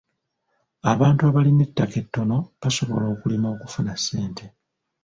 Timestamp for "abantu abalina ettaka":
0.91-1.95